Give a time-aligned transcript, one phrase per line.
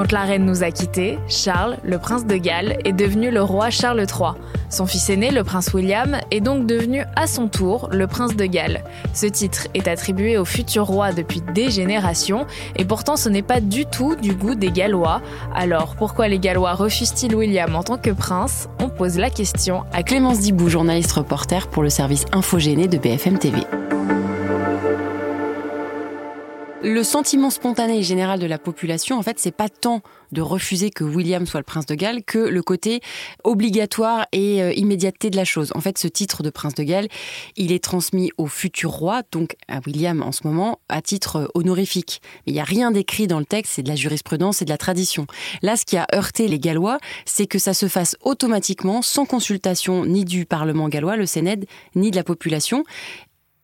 [0.00, 3.68] Quand la reine nous a quittés, Charles, le prince de Galles, est devenu le roi
[3.68, 4.30] Charles III.
[4.70, 8.46] Son fils aîné, le prince William, est donc devenu à son tour le prince de
[8.46, 8.82] Galles.
[9.12, 13.60] Ce titre est attribué au futur roi depuis des générations, et pourtant ce n'est pas
[13.60, 15.20] du tout du goût des Gallois.
[15.54, 18.70] Alors pourquoi les Gallois refusent-ils William en tant que prince?
[18.82, 23.38] On pose la question à Clémence Dibou, journaliste reporter pour le service Infogéné de BFM
[23.38, 23.58] TV.
[26.82, 30.00] Le sentiment spontané et général de la population, en fait, c'est pas tant
[30.32, 33.02] de refuser que William soit le prince de Galles que le côté
[33.44, 35.72] obligatoire et euh, immédiateté de la chose.
[35.74, 37.08] En fait, ce titre de prince de Galles,
[37.56, 41.46] il est transmis au futur roi, donc à William en ce moment, à titre euh,
[41.52, 42.22] honorifique.
[42.46, 44.70] Mais il n'y a rien d'écrit dans le texte, c'est de la jurisprudence et de
[44.70, 45.26] la tradition.
[45.60, 50.06] Là, ce qui a heurté les Gallois, c'est que ça se fasse automatiquement, sans consultation
[50.06, 52.84] ni du Parlement gallois, le Sénède, ni de la population.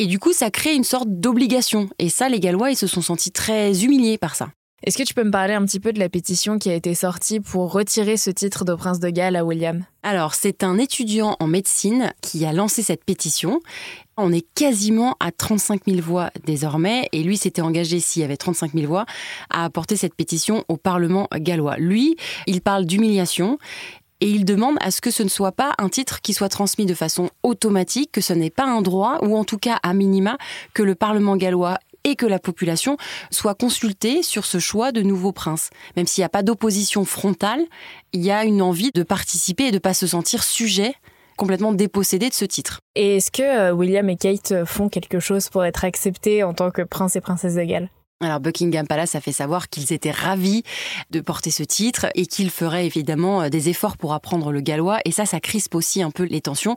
[0.00, 1.90] Et du coup, ça crée une sorte d'obligation.
[1.98, 4.50] Et ça, les Gallois, ils se sont sentis très humiliés par ça.
[4.84, 6.94] Est-ce que tu peux me parler un petit peu de la pétition qui a été
[6.94, 9.84] sortie pour retirer ce titre de prince de Galles à William?
[10.04, 13.58] Alors, c'est un étudiant en médecine qui a lancé cette pétition.
[14.16, 18.36] On est quasiment à 35 000 voix désormais, et lui s'était engagé, s'il y avait
[18.36, 19.04] 35 000 voix,
[19.50, 21.76] à apporter cette pétition au Parlement gallois.
[21.76, 23.58] Lui, il parle d'humiliation,
[24.20, 26.86] et il demande à ce que ce ne soit pas un titre qui soit transmis
[26.86, 30.38] de façon automatique, que ce n'est pas un droit, ou en tout cas à minima,
[30.74, 32.96] que le Parlement gallois et que la population
[33.30, 35.70] soit consultée sur ce choix de nouveau prince.
[35.96, 37.64] Même s'il n'y a pas d'opposition frontale,
[38.12, 40.94] il y a une envie de participer et de ne pas se sentir sujet
[41.36, 42.80] complètement dépossédé de ce titre.
[42.96, 46.70] Et est-ce que euh, William et Kate font quelque chose pour être acceptés en tant
[46.70, 47.90] que prince et princesse de Galles?
[48.20, 50.64] Alors Buckingham Palace a fait savoir qu'ils étaient ravis
[51.10, 54.98] de porter ce titre et qu'ils feraient évidemment euh, des efforts pour apprendre le gallois
[55.04, 56.74] et ça ça crispe aussi un peu les tensions.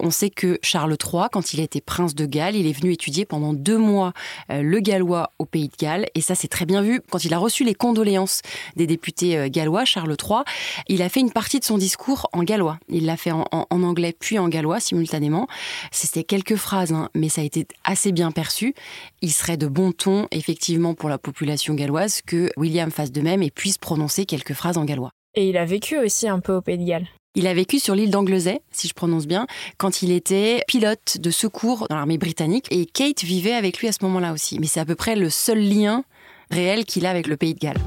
[0.00, 2.92] On sait que Charles III quand il a été prince de Galles, il est venu
[2.92, 4.12] étudier pendant deux mois
[4.50, 7.32] euh, le gallois au pays de Galles et ça c'est très bien vu quand il
[7.32, 8.42] a reçu les condoléances
[8.76, 10.40] des députés euh, gallois Charles III,
[10.88, 12.78] il a fait une partie de son discours en gallois.
[12.90, 15.48] Il l'a fait en, anglais puis en gallois simultanément.
[15.90, 18.74] C'était quelques phrases hein, mais ça a été assez bien perçu.
[19.22, 23.42] Il serait de bon ton effectivement pour la population galloise que William fasse de même
[23.42, 25.10] et puisse prononcer quelques phrases en gallois.
[25.34, 27.06] Et il a vécu aussi un peu au Pays de Galles.
[27.34, 29.46] Il a vécu sur l'île d'Anglesey, si je prononce bien,
[29.78, 32.66] quand il était pilote de secours dans l'armée britannique.
[32.70, 34.58] Et Kate vivait avec lui à ce moment-là aussi.
[34.58, 36.04] Mais c'est à peu près le seul lien
[36.50, 37.80] réel qu'il a avec le Pays de Galles.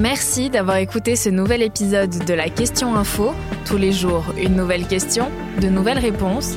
[0.00, 3.32] Merci d'avoir écouté ce nouvel épisode de la Question Info.
[3.66, 5.30] Tous les jours, une nouvelle question,
[5.60, 6.56] de nouvelles réponses.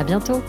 [0.00, 0.42] À bientôt!